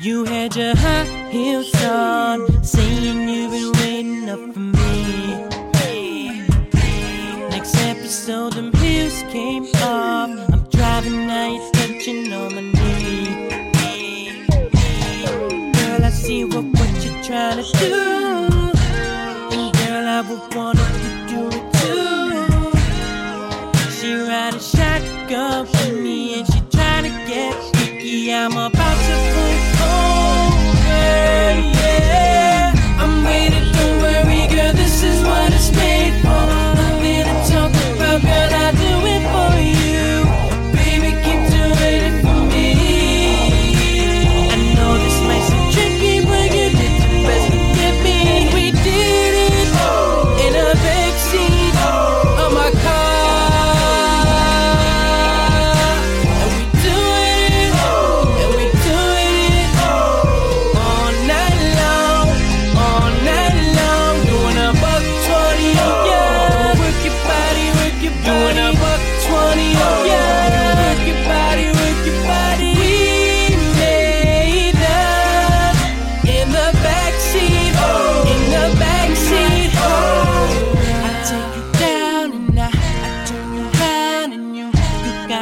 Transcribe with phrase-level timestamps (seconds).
[0.00, 5.02] You had your high heels on, saying you've been waiting up for me.
[7.50, 10.30] Next episode, them heels came off.
[10.52, 13.52] I'm driving, now you're touching on my knee.
[15.72, 18.11] Girl, I see what, what you're trying to do.
[28.34, 28.81] I'm a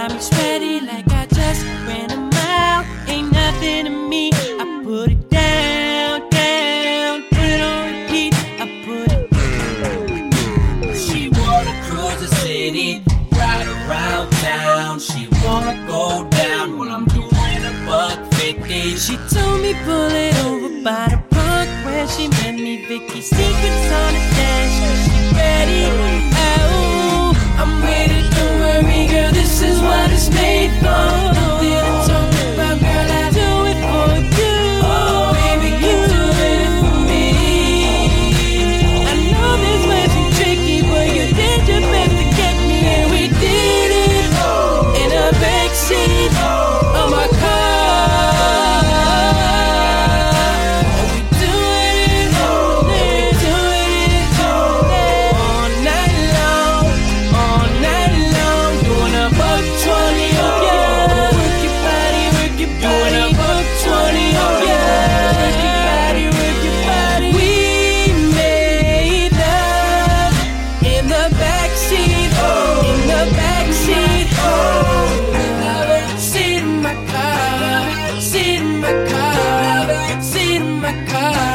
[0.00, 2.86] Got me sweaty like I just ran a mile.
[3.06, 4.30] Ain't nothing to me.
[4.32, 8.32] I put it down, down, put it on repeat.
[8.34, 10.94] I put it down.
[10.94, 15.00] She wanna cruise the city, ride around town.
[15.00, 18.96] She wanna go down when I'm doing a buck fifty.
[18.96, 23.20] She told me pull it over by the park where she met me, Vicky.
[23.20, 24.14] Secrets on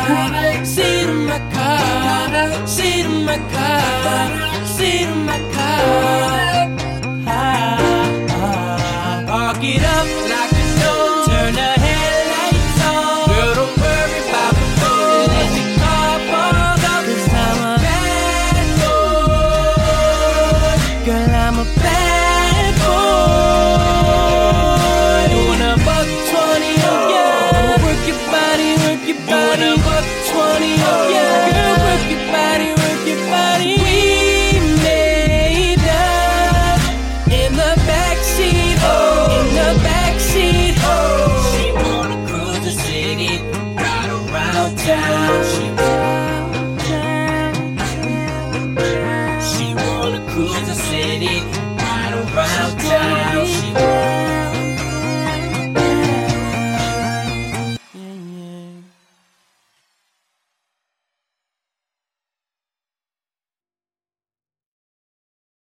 [0.08, 4.05] Macabre, in the macabre, see my car.
[52.36, 52.85] around.